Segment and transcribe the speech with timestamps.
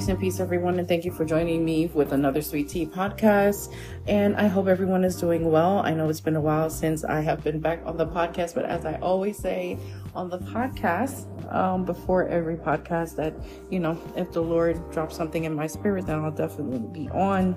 [0.00, 3.70] Grace and peace, everyone, and thank you for joining me with another Sweet Tea podcast.
[4.08, 5.80] And I hope everyone is doing well.
[5.80, 8.64] I know it's been a while since I have been back on the podcast, but
[8.64, 9.76] as I always say
[10.14, 13.34] on the podcast, um, before every podcast, that,
[13.68, 17.54] you know, if the Lord drops something in my spirit, then I'll definitely be on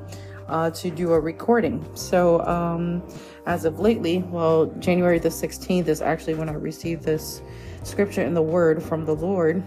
[0.49, 1.81] uh, to do a recording.
[1.95, 3.07] So, um,
[3.45, 7.41] as of lately, well, January the 16th is actually when I received this
[7.83, 9.63] scripture in the word from the Lord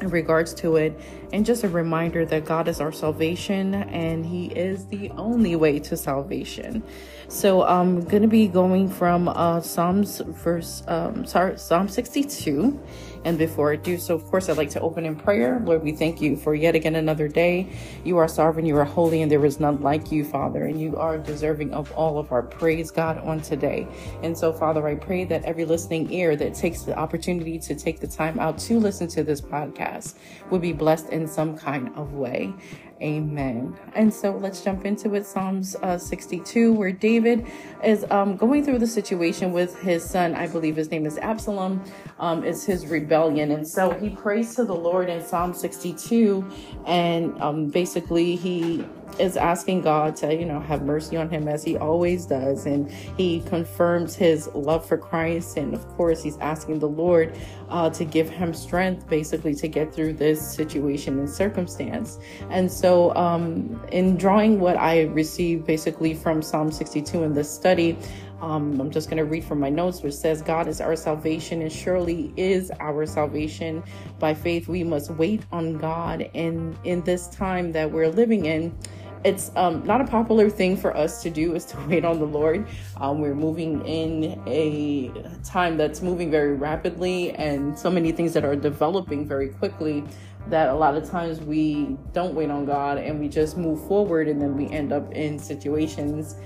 [0.00, 0.98] in regards to it
[1.32, 5.78] and just a reminder that God is our salvation and he is the only way
[5.80, 6.82] to salvation.
[7.28, 12.80] So I'm going to be going from uh, Psalms verse um, sorry Psalm 62
[13.24, 15.60] and before I do so, of course, I'd like to open in prayer.
[15.62, 17.70] Lord, we thank you for yet again another day.
[18.02, 20.96] You are sovereign, you are holy, and there is none like you, Father, and you
[20.96, 23.86] are deserving of all of our praise, God, on today.
[24.22, 28.00] And so, Father, I pray that every listening ear that takes the opportunity to take
[28.00, 30.14] the time out to listen to this podcast
[30.48, 32.54] would be blessed in some kind of way.
[33.02, 33.78] Amen.
[33.94, 35.24] And so let's jump into it.
[35.24, 37.46] Psalms uh, 62, where David
[37.82, 40.34] is um, going through the situation with his son.
[40.34, 41.82] I believe his name is Absalom.
[42.18, 43.52] Um, it's his rebellion.
[43.52, 46.46] And so he prays to the Lord in Psalm 62.
[46.84, 48.84] And um, basically, he
[49.18, 52.66] is asking God to, you know, have mercy on him as he always does.
[52.66, 55.56] And he confirms his love for Christ.
[55.56, 57.36] And of course, he's asking the Lord
[57.68, 62.18] uh, to give him strength, basically, to get through this situation and circumstance.
[62.50, 67.96] And so, um, in drawing what I received basically from Psalm 62 in this study,
[68.40, 71.60] um, I'm just going to read from my notes, which says, God is our salvation
[71.60, 73.82] and surely is our salvation.
[74.18, 76.30] By faith, we must wait on God.
[76.34, 78.76] And in this time that we're living in,
[79.24, 82.26] it's um, not a popular thing for us to do is to wait on the
[82.26, 82.66] Lord.
[82.96, 85.10] Um, we're moving in a
[85.44, 90.04] time that's moving very rapidly and so many things that are developing very quickly
[90.48, 94.26] that a lot of times we don't wait on God and we just move forward
[94.26, 96.36] and then we end up in situations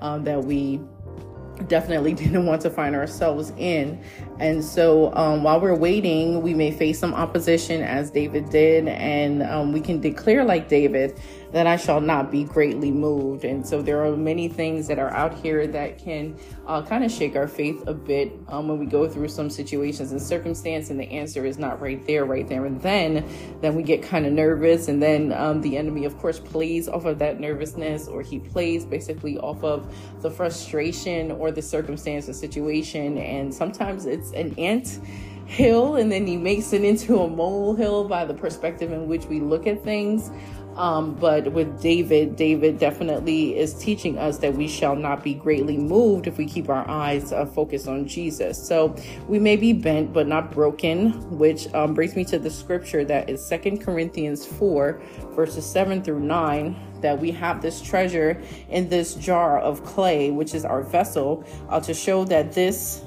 [0.00, 0.80] um, that we
[1.68, 4.02] definitely didn't want to find ourselves in.
[4.38, 9.42] And so um, while we're waiting, we may face some opposition as David did, and
[9.42, 11.20] um, we can declare like David
[11.52, 13.44] that I shall not be greatly moved.
[13.44, 16.36] And so there are many things that are out here that can
[16.66, 20.12] uh, kind of shake our faith a bit um, when we go through some situations
[20.12, 23.24] and circumstance, and the answer is not right there, right there, and then
[23.60, 27.04] then we get kind of nervous, and then um, the enemy, of course, plays off
[27.04, 32.32] of that nervousness, or he plays basically off of the frustration or the circumstance or
[32.32, 35.00] situation, and sometimes it's an ant
[35.46, 39.38] hill and then he makes it into a molehill by the perspective in which we
[39.38, 40.30] look at things
[40.76, 45.76] um, but with David, David definitely is teaching us that we shall not be greatly
[45.76, 48.62] moved if we keep our eyes uh, focused on Jesus.
[48.66, 48.96] So
[49.28, 53.28] we may be bent, but not broken, which um, brings me to the scripture that
[53.28, 55.00] is Second Corinthians 4,
[55.34, 58.40] verses 7 through 9 that we have this treasure
[58.70, 63.02] in this jar of clay, which is our vessel, uh, to show that this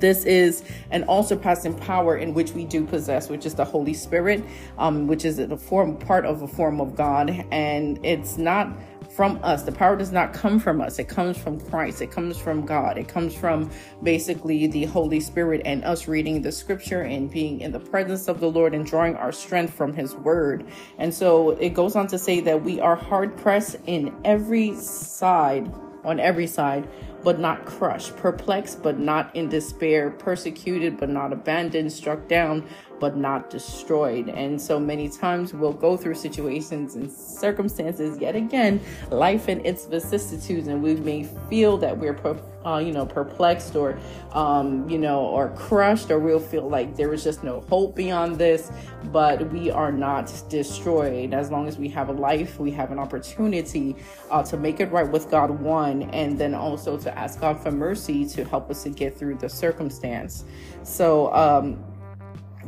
[0.00, 3.94] this is an all surpassing power in which we do possess, which is the Holy
[3.94, 4.44] Spirit,
[4.78, 8.68] um, which is a form part of a form of God, and it's not
[9.16, 9.62] from us.
[9.62, 10.98] The power does not come from us.
[10.98, 12.02] It comes from Christ.
[12.02, 12.98] It comes from God.
[12.98, 13.70] It comes from
[14.02, 18.40] basically the Holy Spirit and us reading the scripture and being in the presence of
[18.40, 20.66] the Lord and drawing our strength from his word.
[20.98, 25.72] And so it goes on to say that we are hard pressed in every side,
[26.04, 26.86] on every side,
[27.22, 32.66] but not crushed, perplexed, but not in despair, persecuted, but not abandoned, struck down,
[32.98, 34.28] but not destroyed.
[34.28, 39.86] And so many times we'll go through situations and circumstances yet again, life and its
[39.86, 42.18] vicissitudes, and we may feel that we're,
[42.64, 43.98] uh, you know, perplexed or,
[44.32, 48.38] um, you know, or crushed, or we'll feel like there is just no hope beyond
[48.38, 48.70] this.
[49.12, 51.32] But we are not destroyed.
[51.32, 53.94] As long as we have a life, we have an opportunity
[54.30, 57.70] uh, to make it right with God, one, and then also to ask God for
[57.70, 60.44] mercy to help us to get through the circumstance.
[60.82, 61.82] So, um,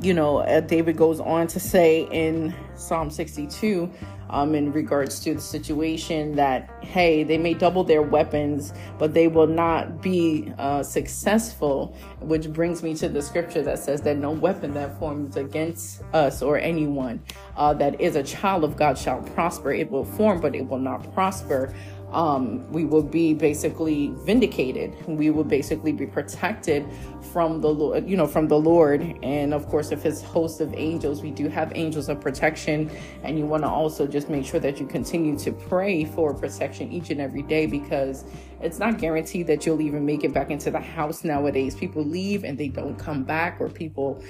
[0.00, 3.90] you know, uh, David goes on to say in Psalm 62,
[4.30, 9.26] um, in regards to the situation that, hey, they may double their weapons, but they
[9.26, 14.30] will not be uh, successful, which brings me to the scripture that says that no
[14.30, 17.22] weapon that forms against us or anyone
[17.56, 19.72] uh, that is a child of God shall prosper.
[19.72, 21.72] It will form, but it will not prosper
[22.12, 24.94] um, we will be basically vindicated.
[25.06, 26.86] We will basically be protected
[27.32, 30.72] from the Lord, you know, from the Lord, and of course, if His host of
[30.74, 31.22] angels.
[31.22, 32.90] We do have angels of protection,
[33.22, 36.90] and you want to also just make sure that you continue to pray for protection
[36.90, 38.24] each and every day because
[38.60, 41.74] it's not guaranteed that you'll even make it back into the house nowadays.
[41.74, 44.22] People leave and they don't come back, or people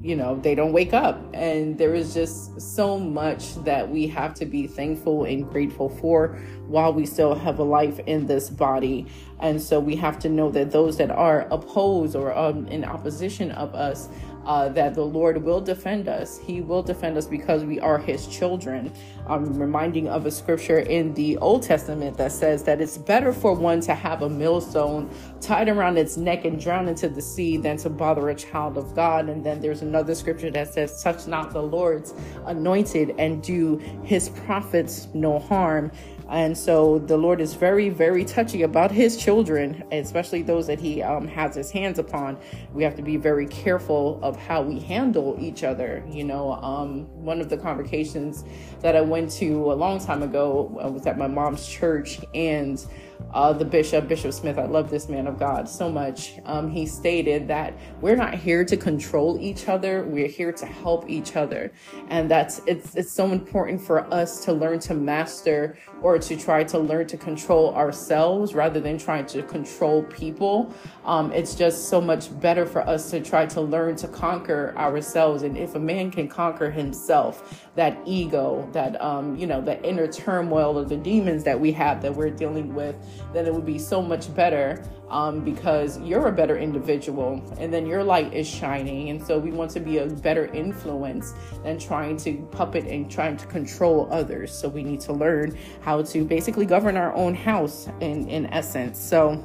[0.00, 1.20] you know, they don't wake up.
[1.32, 6.38] And there is just so much that we have to be thankful and grateful for
[6.66, 9.06] while we still have a life in this body.
[9.40, 13.50] And so we have to know that those that are opposed or um, in opposition
[13.52, 14.08] of us,
[14.46, 16.38] uh, that the Lord will defend us.
[16.38, 18.92] He will defend us because we are His children.
[19.26, 23.54] I'm reminding of a scripture in the Old Testament that says that it's better for
[23.54, 25.10] one to have a millstone
[25.40, 28.94] tied around its neck and drown into the sea than to bother a child of
[28.94, 29.28] God.
[29.28, 32.14] And then there's another scripture that says, Touch not the Lord's
[32.46, 35.90] anointed and do His prophets no harm.
[36.28, 41.02] And so the Lord is very, very touchy about his children, especially those that he
[41.02, 42.36] um, has his hands upon.
[42.72, 46.04] We have to be very careful of how we handle each other.
[46.10, 48.44] You know, um, one of the convocations
[48.80, 52.84] that I went to a long time ago was at my mom's church, and
[53.32, 56.34] uh, the bishop, Bishop Smith, I love this man of God so much.
[56.44, 61.08] Um, he stated that we're not here to control each other; we're here to help
[61.08, 61.72] each other,
[62.08, 66.64] and that's it's it's so important for us to learn to master or to try
[66.64, 70.72] to learn to control ourselves rather than trying to control people.
[71.04, 75.42] Um, it's just so much better for us to try to learn to conquer ourselves,
[75.42, 80.06] and if a man can conquer himself, that ego, that um, you know, the inner
[80.06, 82.96] turmoil of the demons that we have that we're dealing with,
[83.32, 87.86] then it would be so much better um, because you're a better individual and then
[87.86, 89.10] your light is shining.
[89.10, 93.36] And so we want to be a better influence than trying to puppet and trying
[93.36, 94.52] to control others.
[94.52, 98.98] So we need to learn how to basically govern our own house in, in essence.
[98.98, 99.42] So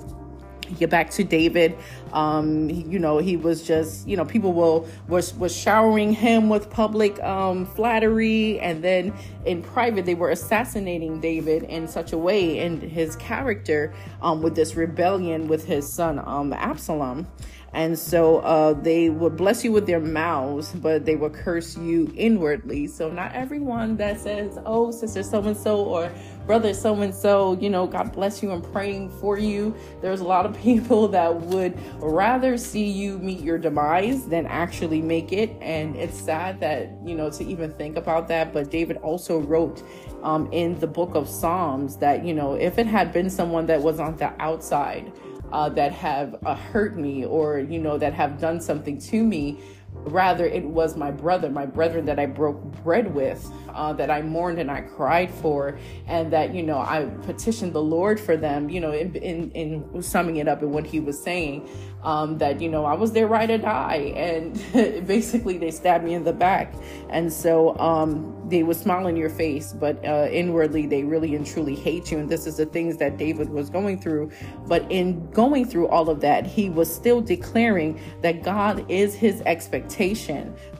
[0.75, 1.77] get back to David.
[2.13, 6.69] Um, you know, he was just, you know, people will was was showering him with
[6.69, 9.13] public um, flattery, and then
[9.45, 14.55] in private they were assassinating David in such a way and his character um, with
[14.55, 17.27] this rebellion with his son um, Absalom.
[17.73, 22.11] And so uh, they would bless you with their mouths, but they will curse you
[22.15, 22.87] inwardly.
[22.87, 26.11] So not everyone that says, "Oh, sister so and so," or
[26.51, 29.73] brother so and so, you know, God bless you, I'm praying for you.
[30.01, 35.01] There's a lot of people that would rather see you meet your demise than actually
[35.01, 35.55] make it.
[35.61, 38.51] And it's sad that, you know, to even think about that.
[38.51, 39.81] But David also wrote
[40.23, 43.81] um, in the book of Psalms that, you know, if it had been someone that
[43.81, 45.09] was on the outside,
[45.53, 49.59] uh, that have uh, hurt me or you know that have done something to me
[50.05, 54.21] rather it was my brother my brethren that i broke bread with uh, that i
[54.21, 55.77] mourned and i cried for
[56.07, 60.01] and that you know i petitioned the lord for them you know in, in, in
[60.01, 61.67] summing it up in what he was saying
[62.03, 64.53] um, that you know I was there right or die, and
[65.07, 66.73] basically they stabbed me in the back,
[67.09, 71.45] and so um, they would smile in your face, but uh, inwardly they really and
[71.45, 72.17] truly hate you.
[72.17, 74.31] And this is the things that David was going through.
[74.67, 79.41] But in going through all of that, he was still declaring that God is his
[79.41, 79.90] expectation,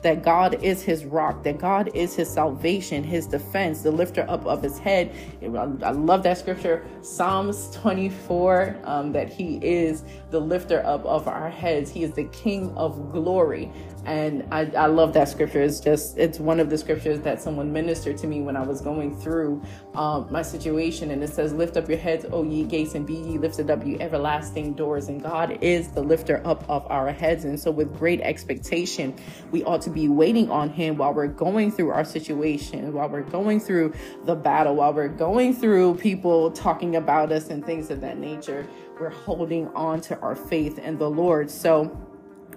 [0.02, 4.44] that God is his rock, that God is his salvation, his defense, the lifter up
[4.46, 5.14] of his head.
[5.42, 11.50] I love that scripture, Psalms 24, um, that he is the lifter up of our
[11.50, 11.90] heads.
[11.90, 13.70] He is the King of glory.
[14.04, 15.62] And I, I love that scripture.
[15.62, 18.80] It's just, it's one of the scriptures that someone ministered to me when I was
[18.80, 19.62] going through
[19.94, 21.10] um, my situation.
[21.12, 23.86] And it says, Lift up your heads, O ye gates, and be ye lifted up,
[23.86, 25.08] ye everlasting doors.
[25.08, 27.44] And God is the lifter up of our heads.
[27.44, 29.01] And so, with great expectation,
[29.50, 33.22] we ought to be waiting on Him while we're going through our situation, while we're
[33.22, 33.92] going through
[34.24, 38.66] the battle, while we're going through people talking about us and things of that nature.
[39.00, 41.50] We're holding on to our faith in the Lord.
[41.50, 41.90] So,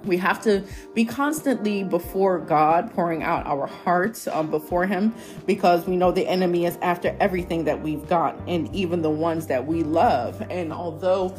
[0.06, 5.14] we have to be constantly before God, pouring out our hearts um, before Him,
[5.46, 9.48] because we know the enemy is after everything that we've got, and even the ones
[9.48, 10.46] that we love.
[10.50, 11.36] And although,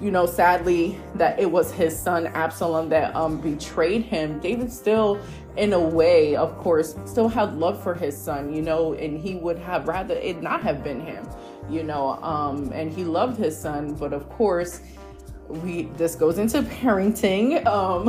[0.00, 5.20] you know, sadly, that it was his son Absalom that um, betrayed him, David still,
[5.56, 9.34] in a way, of course, still had love for his son, you know, and he
[9.36, 11.26] would have rather it not have been him,
[11.70, 14.82] you know, um, and he loved his son, but of course,
[15.48, 17.64] we this goes into parenting.
[17.66, 18.08] Um,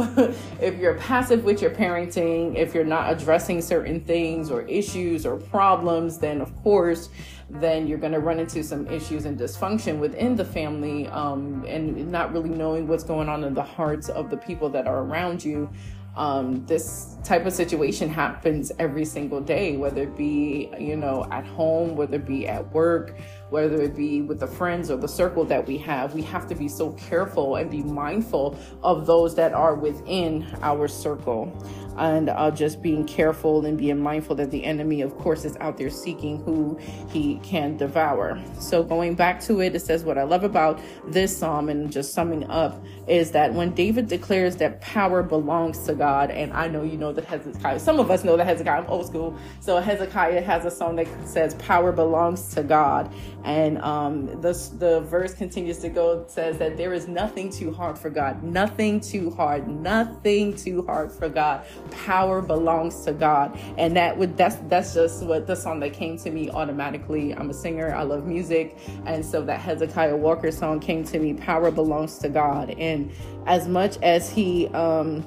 [0.62, 5.38] if you're passive with your parenting if you're not addressing certain things or issues or
[5.38, 7.10] problems then of course
[7.50, 12.12] then you're going to run into some issues and dysfunction within the family um, and
[12.12, 15.44] not really knowing what's going on in the hearts of the people that are around
[15.44, 15.70] you.
[16.18, 21.46] Um, this type of situation happens every single day whether it be you know at
[21.46, 23.16] home whether it be at work
[23.50, 26.14] whether it be with the friends or the circle that we have.
[26.14, 30.88] We have to be so careful and be mindful of those that are within our
[30.88, 31.54] circle
[31.98, 35.78] and uh, just being careful and being mindful that the enemy, of course, is out
[35.78, 36.78] there seeking who
[37.10, 38.42] he can devour.
[38.60, 42.14] So, going back to it, it says, What I love about this psalm and just
[42.14, 46.84] summing up is that when David declares that power belongs to God, and I know
[46.84, 49.36] you know that Hezekiah, some of us know that Hezekiah, I'm old school.
[49.60, 53.12] So, Hezekiah has a song that says, Power belongs to God.
[53.44, 57.98] And um, the, the verse continues to go, says that there is nothing too hard
[57.98, 63.58] for God, nothing too hard, nothing too hard for God power belongs to God.
[63.78, 67.34] And that would that's that's just what the song that came to me automatically.
[67.34, 71.34] I'm a singer, I love music, and so that Hezekiah Walker song came to me,
[71.34, 72.72] power belongs to God.
[72.72, 73.12] And
[73.46, 75.26] as much as he um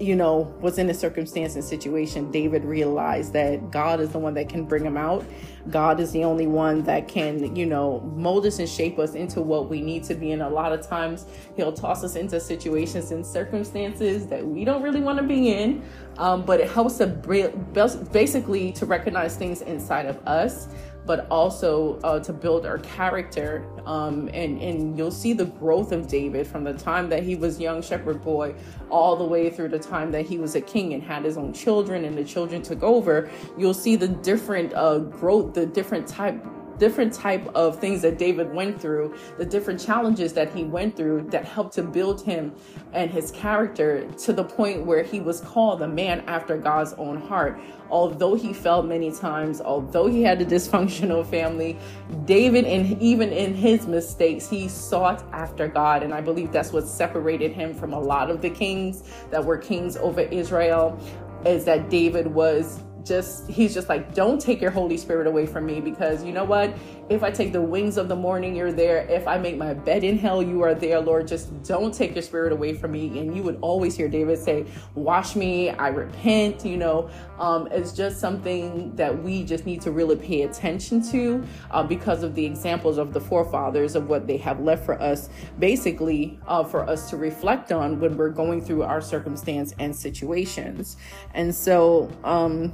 [0.00, 4.34] you know, was in a circumstance and situation, David realized that God is the one
[4.34, 5.24] that can bring him out.
[5.70, 9.40] God is the only one that can, you know, mold us and shape us into
[9.40, 10.32] what we need to be.
[10.32, 14.82] And a lot of times, He'll toss us into situations and circumstances that we don't
[14.82, 15.82] really want to be in.
[16.18, 20.68] Um, but it helps to basically to recognize things inside of us
[21.06, 23.66] but also uh, to build our character.
[23.86, 27.60] Um, and, and you'll see the growth of David from the time that he was
[27.60, 28.54] young shepherd boy
[28.90, 31.52] all the way through the time that he was a king and had his own
[31.52, 33.30] children and the children took over.
[33.58, 36.42] You'll see the different uh, growth, the different type
[36.78, 41.28] different type of things that David went through, the different challenges that he went through
[41.30, 42.52] that helped to build him
[42.92, 47.20] and his character to the point where he was called a man after God's own
[47.20, 47.60] heart.
[47.90, 51.76] Although he fell many times, although he had a dysfunctional family,
[52.24, 56.02] David, and even in his mistakes, he sought after God.
[56.02, 59.58] And I believe that's what separated him from a lot of the kings that were
[59.58, 60.98] kings over Israel,
[61.44, 65.66] is that David was just he's just like don't take your holy spirit away from
[65.66, 66.74] me because you know what?
[67.08, 69.06] If i take the wings of the morning you're there.
[69.08, 71.28] If i make my bed in hell you are there lord.
[71.28, 73.18] Just don't take your spirit away from me.
[73.18, 77.10] And you would always hear david say wash me i repent you know?
[77.38, 82.22] Um, it's just something that we just need to really pay attention to uh, because
[82.22, 86.64] of the examples of the forefathers of what they have left for us basically uh,
[86.64, 90.96] for us to reflect on when we're going through our circumstance and situations.
[91.34, 92.72] And so um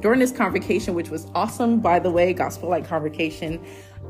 [0.00, 3.64] during this convocation, which was awesome, by the way, gospel like convocation.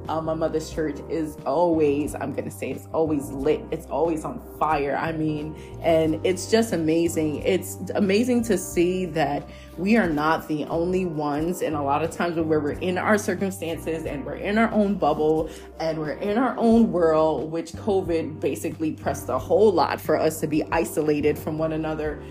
[0.09, 3.63] Um, my mother's church is always, I'm going to say, it's always lit.
[3.73, 4.97] It's always on fire.
[4.97, 7.43] I mean, and it's just amazing.
[7.43, 11.61] It's amazing to see that we are not the only ones.
[11.61, 14.95] And a lot of times when we're in our circumstances and we're in our own
[14.95, 15.51] bubble
[15.81, 20.41] and we're in our own world, which COVID basically pressed a whole lot for us
[20.41, 22.23] to be isolated from one another.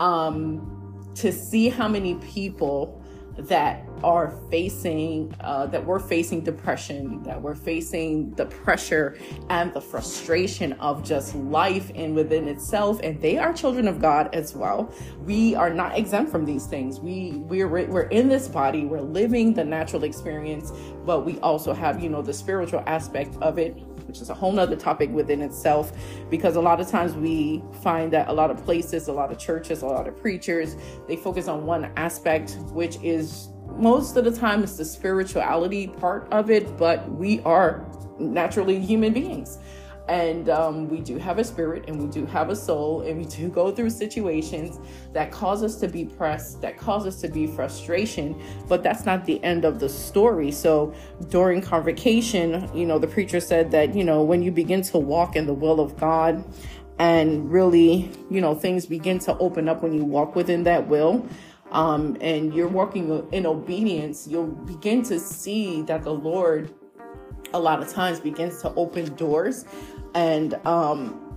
[0.00, 0.68] Um,
[1.14, 3.01] to see how many people
[3.36, 9.80] that are facing uh, that we're facing depression that we're facing the pressure and the
[9.80, 14.92] frustration of just life and within itself and they are children of god as well.
[15.20, 17.00] We are not exempt from these things.
[17.00, 18.84] We we're we're in this body.
[18.84, 20.72] We're living the natural experience
[21.04, 24.52] but we also have you know the spiritual aspect of it which is a whole
[24.52, 25.92] nother topic within itself
[26.30, 29.38] because a lot of times we find that a lot of places a lot of
[29.38, 30.76] churches a lot of preachers
[31.08, 36.30] they focus on one aspect which is most of the time it's the spirituality part
[36.32, 37.86] of it but we are
[38.18, 39.58] naturally human beings
[40.08, 43.24] and um, we do have a spirit and we do have a soul and we
[43.24, 44.80] do go through situations
[45.12, 49.24] that cause us to be pressed that cause us to be frustration but that's not
[49.24, 50.50] the end of the story.
[50.50, 50.92] So
[51.28, 55.36] during convocation you know the preacher said that you know when you begin to walk
[55.36, 56.44] in the will of god
[56.98, 61.26] and really you know things begin to open up when you walk within that will
[61.70, 66.72] um, and you're walking in obedience you'll begin to see that the lord
[67.54, 69.64] a lot of times begins to open doors
[70.14, 71.32] and um,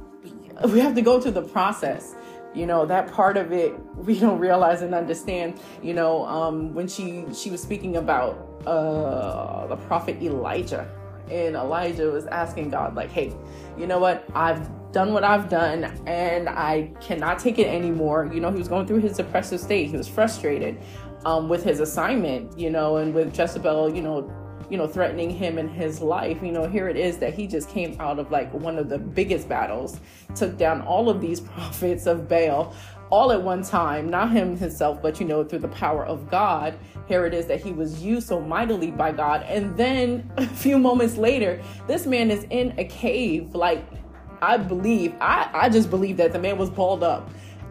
[0.72, 2.16] we have to go through the process.
[2.54, 5.60] You know that part of it we don't realize and understand.
[5.84, 10.90] You know um, when she she was speaking about uh, the prophet elijah
[11.30, 13.34] and elijah was asking god like hey
[13.78, 14.26] you know what?
[14.34, 18.32] I've done what i've done and i cannot take it anymore.
[18.34, 19.90] You know he was going through his depressive state.
[19.90, 20.80] He was frustrated
[21.26, 24.22] um, with his assignment you know and with jezebel you know
[24.70, 26.42] you know, threatening him in his life.
[26.42, 28.98] You know, here it is that he just came out of like one of the
[28.98, 30.00] biggest battles,
[30.36, 32.74] took down all of these prophets of Baal
[33.10, 36.78] all at one time, not him himself, but you know, through the power of God.
[37.08, 39.44] Here it is that he was used so mightily by God.
[39.44, 43.54] And then a few moments later, this man is in a cave.
[43.54, 43.86] Like,
[44.42, 47.30] I believe, I, I just believe that the man was balled up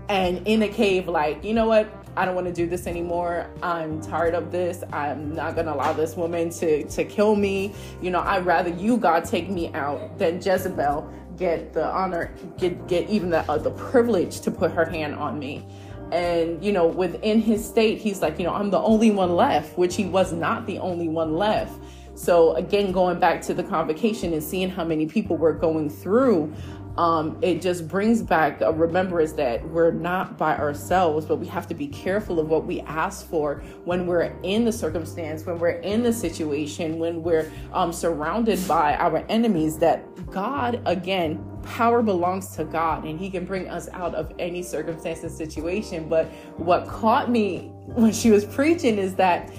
[0.08, 1.88] and in a cave, like, you know what?
[2.16, 3.50] I don't want to do this anymore.
[3.62, 4.84] I'm tired of this.
[4.92, 7.74] I'm not going to allow this woman to, to kill me.
[8.00, 12.86] You know, I'd rather you, God, take me out than Jezebel get the honor, get,
[12.88, 15.66] get even the, uh, the privilege to put her hand on me.
[16.12, 19.76] And, you know, within his state, he's like, you know, I'm the only one left,
[19.76, 21.72] which he was not the only one left.
[22.14, 26.52] So, again, going back to the convocation and seeing how many people were going through
[26.96, 31.66] um, it just brings back a remembrance that we're not by ourselves, but we have
[31.68, 35.80] to be careful of what we ask for when we're in the circumstance, when we're
[35.80, 39.76] in the situation, when we're um, surrounded by our enemies.
[39.78, 44.62] That God, again, power belongs to God and He can bring us out of any
[44.62, 46.08] circumstance and situation.
[46.08, 46.26] But
[46.58, 49.50] what caught me when she was preaching is that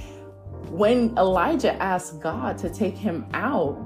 [0.70, 3.77] when Elijah asked God to take him out,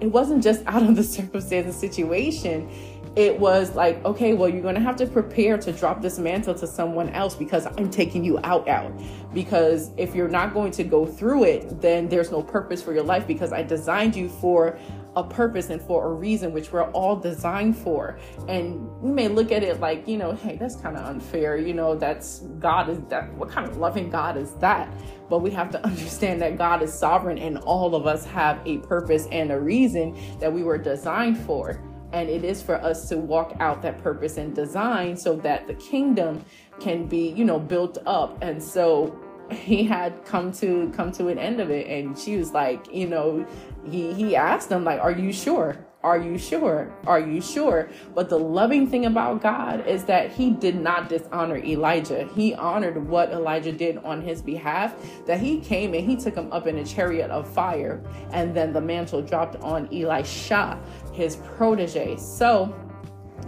[0.00, 2.70] it wasn't just out of the circumstance and situation
[3.16, 6.66] it was like, okay, well, you're to have to prepare to drop this mantle to
[6.66, 8.92] someone else because I'm taking you out, out.
[9.34, 13.02] Because if you're not going to go through it, then there's no purpose for your
[13.02, 14.78] life because I designed you for
[15.16, 18.18] a purpose and for a reason, which we're all designed for.
[18.46, 21.56] And we may look at it like, you know, hey, that's kind of unfair.
[21.56, 23.32] You know, that's God is that.
[23.34, 24.92] What kind of loving God is that?
[25.28, 28.78] But we have to understand that God is sovereign and all of us have a
[28.78, 31.80] purpose and a reason that we were designed for
[32.12, 35.74] and it is for us to walk out that purpose and design so that the
[35.74, 36.44] kingdom
[36.80, 38.38] can be you know built up.
[38.42, 39.18] And so
[39.50, 41.86] he had come to come to an end of it.
[41.86, 43.46] And she was like you know
[43.90, 46.94] he he asked them like are you sure are you sure?
[47.06, 47.90] Are you sure?
[48.14, 52.28] But the loving thing about God is that he did not dishonor Elijah.
[52.36, 54.94] He honored what Elijah did on his behalf,
[55.26, 58.00] that he came and he took him up in a chariot of fire,
[58.32, 60.80] and then the mantle dropped on Elisha,
[61.12, 62.16] his protege.
[62.16, 62.72] So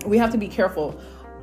[0.04, 1.00] we have to be careful.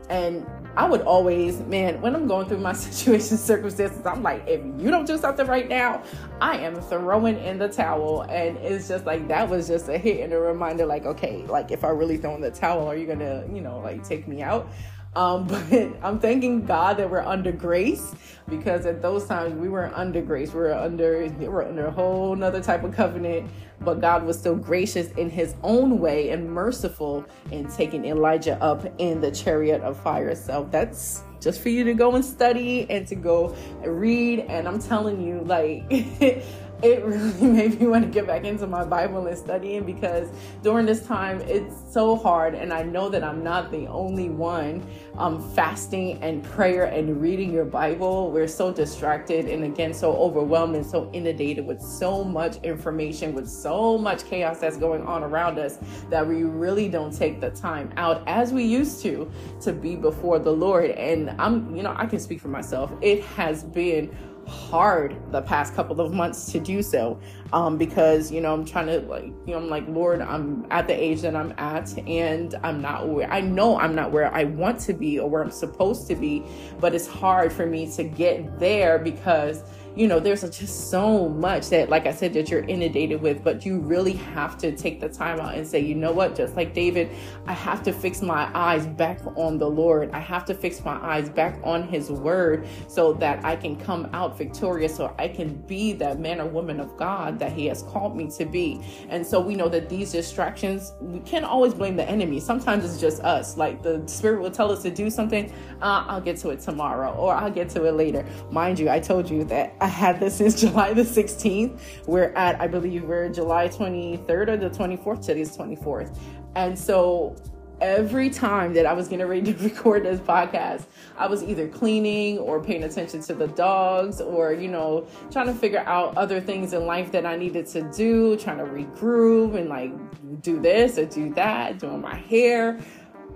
[0.09, 0.45] And
[0.77, 4.91] I would always, man, when I'm going through my situation circumstances, I'm like, if you
[4.91, 6.03] don't do something right now,
[6.39, 8.21] I am throwing in the towel.
[8.29, 11.71] And it's just like that was just a hit and a reminder, like, okay, like
[11.71, 14.43] if I really throw in the towel, are you gonna, you know, like take me
[14.43, 14.69] out?
[15.17, 15.63] Um, but
[16.03, 18.13] I'm thanking God that we're under grace
[18.47, 20.53] because at those times we weren't under grace.
[20.53, 23.49] We were under we were under a whole nother type of covenant.
[23.81, 28.85] But God was still gracious in his own way and merciful in taking Elijah up
[28.97, 30.33] in the chariot of fire.
[30.35, 34.39] So that's just for you to go and study and to go read.
[34.41, 35.83] And I'm telling you, like
[36.83, 40.29] it really made me want to get back into my Bible and studying because
[40.61, 44.85] during this time it's so hard, and I know that I'm not the only one
[45.17, 48.31] um, fasting and prayer and reading your Bible.
[48.31, 53.49] We're so distracted and again so overwhelmed and so inundated with so much information, with
[53.49, 57.91] so much chaos that's going on around us that we really don't take the time
[57.97, 60.91] out as we used to to be before the Lord.
[60.91, 62.91] And I'm, you know, I can speak for myself.
[63.01, 64.15] It has been
[64.47, 67.19] hard the past couple of months to do so
[67.53, 70.87] um, because you know i'm trying to like you know i'm like lord i'm at
[70.87, 74.45] the age that i'm at and i'm not where i know i'm not where i
[74.45, 76.43] want to be or where i'm supposed to be
[76.79, 79.63] but it's hard for me to get there because
[79.97, 83.65] you know, there's just so much that, like I said, that you're inundated with, but
[83.65, 86.75] you really have to take the time out and say, you know what, just like
[86.75, 87.09] David,
[87.47, 90.11] I have to fix my eyes back on the Lord.
[90.11, 94.07] I have to fix my eyes back on his word so that I can come
[94.13, 97.81] out victorious, so I can be that man or woman of God that he has
[97.81, 98.79] called me to be.
[99.09, 102.39] And so we know that these distractions, we can't always blame the enemy.
[102.39, 103.57] Sometimes it's just us.
[103.57, 107.13] Like the spirit will tell us to do something, uh, I'll get to it tomorrow
[107.13, 108.23] or I'll get to it later.
[108.51, 111.79] Mind you, I told you that I had this since July the 16th.
[112.07, 115.25] We're at, I believe, we're July 23rd or the 24th.
[115.25, 116.13] Today's 24th.
[116.55, 117.37] And so
[117.79, 120.83] every time that I was getting ready to record this podcast,
[121.17, 125.53] I was either cleaning or paying attention to the dogs or, you know, trying to
[125.53, 129.69] figure out other things in life that I needed to do, trying to regroup and
[129.69, 129.93] like
[130.41, 132.77] do this or do that, doing my hair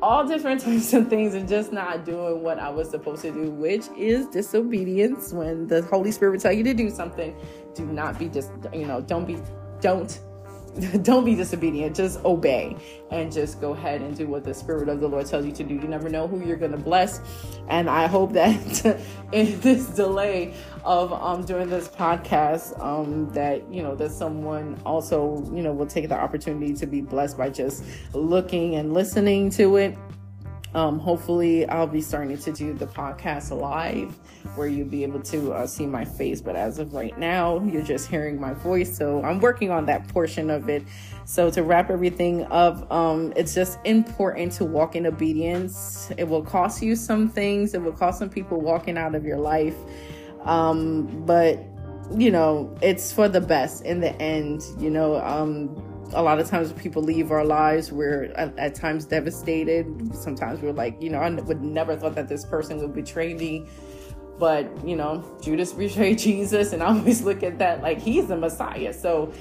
[0.02, 3.52] all different types of things and just not doing what I was supposed to do,
[3.52, 5.34] which is disobedience.
[5.34, 7.36] When the Holy Spirit will tell you to do something,
[7.76, 9.38] do not be just, you know, don't be,
[9.80, 10.20] don't
[11.01, 11.95] don't be disobedient.
[11.95, 12.75] Just obey
[13.10, 15.63] and just go ahead and do what the spirit of the lord tells you to
[15.63, 15.75] do.
[15.75, 17.19] You never know who you're going to bless.
[17.67, 18.86] And i hope that
[19.31, 20.53] in this delay
[20.84, 25.86] of um doing this podcast um that you know that someone also you know will
[25.86, 29.95] take the opportunity to be blessed by just looking and listening to it
[30.73, 34.17] Um, hopefully, I'll be starting to do the podcast live
[34.55, 36.41] where you'll be able to uh, see my face.
[36.41, 38.95] But as of right now, you're just hearing my voice.
[38.97, 40.84] So I'm working on that portion of it.
[41.25, 46.12] So to wrap everything up, um, it's just important to walk in obedience.
[46.17, 49.38] It will cost you some things, it will cost some people walking out of your
[49.38, 49.75] life.
[50.43, 51.60] Um, but
[52.17, 54.63] you know, it's for the best in the end.
[54.79, 55.69] You know, um,
[56.13, 60.15] a lot of times people leave our lives, we're at, at, times devastated.
[60.15, 63.67] Sometimes we're like, you know, I would never thought that this person would betray me.
[64.39, 68.38] But, you know, Judas betrayed Jesus, and I always look at that like he's the
[68.38, 68.93] Messiah.
[68.93, 69.34] So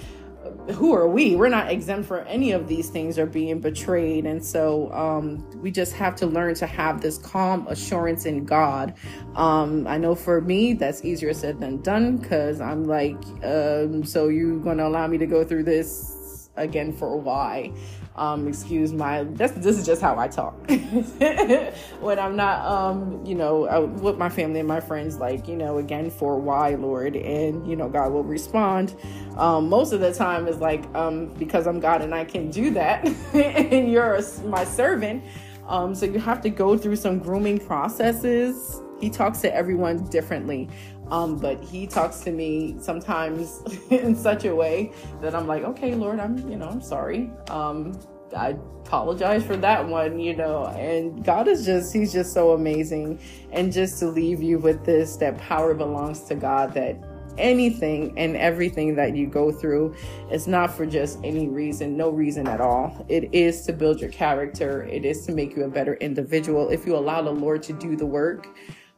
[0.72, 1.37] who are we?
[1.37, 4.24] We're not exempt for any of these things or being betrayed.
[4.24, 8.94] And so um, we just have to learn to have this calm assurance in God.
[9.35, 14.28] Um, I know for me, that's easier said than done because I'm like, um, so
[14.28, 16.16] you're to allow me to go through this
[16.61, 17.73] again for why?
[18.16, 20.55] Um, excuse my this this is just how I talk.
[22.01, 25.79] When I'm not um you know with my family and my friends like you know
[25.79, 28.94] again for why Lord and you know God will respond.
[29.37, 32.70] Um, most of the time is like um because I'm God and I can do
[32.73, 35.25] that and you're my servant
[35.66, 38.83] um so you have to go through some grooming processes.
[39.01, 40.68] He talks to everyone differently
[41.11, 45.94] um, but he talks to me sometimes in such a way that I'm like, okay,
[45.94, 47.31] Lord, I'm, you know, I'm sorry.
[47.49, 47.99] Um,
[48.37, 48.51] I
[48.85, 50.66] apologize for that one, you know.
[50.66, 53.18] And God is just, He's just so amazing.
[53.53, 56.96] And just to leave you with this that power belongs to God, that
[57.38, 59.94] anything and everything that you go through
[60.31, 63.05] is not for just any reason, no reason at all.
[63.09, 66.68] It is to build your character, it is to make you a better individual.
[66.68, 68.46] If you allow the Lord to do the work,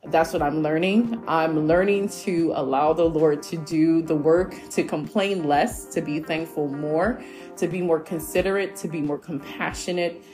[0.06, 1.22] that's what I'm learning.
[1.28, 6.18] I'm learning to allow the Lord to do the work, to complain less, to be
[6.18, 7.22] thankful more,
[7.56, 10.24] to be more considerate, to be more compassionate,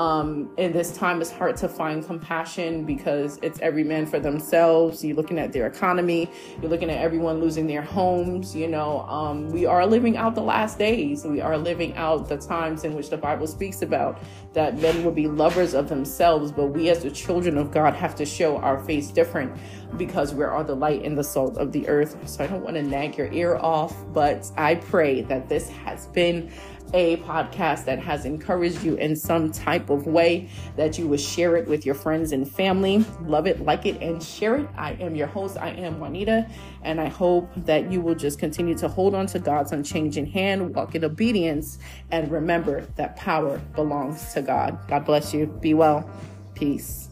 [0.00, 5.04] um, in this time it's hard to find compassion because it's every man for themselves.
[5.04, 6.30] You're looking at their economy.
[6.62, 9.02] You're looking at everyone losing their homes you know.
[9.02, 11.26] Um, we are living out the last days.
[11.26, 14.22] We are living out the times in which the bible speaks about
[14.54, 18.14] that men will be lovers of themselves but we as the children of god have
[18.16, 19.54] to show our face different
[19.98, 22.16] because we are the light and the salt of the earth.
[22.26, 26.06] So i don't want to nag your ear off but i pray that this has
[26.06, 26.50] been
[26.92, 31.56] a podcast that has encouraged you in some type of way, that you would share
[31.56, 33.04] it with your friends and family.
[33.22, 34.68] Love it, like it, and share it.
[34.76, 35.56] I am your host.
[35.58, 36.48] I am Juanita,
[36.82, 40.74] and I hope that you will just continue to hold on to God's unchanging hand,
[40.74, 41.78] walk in obedience,
[42.10, 44.78] and remember that power belongs to God.
[44.88, 45.46] God bless you.
[45.46, 46.08] Be well.
[46.54, 47.08] Peace.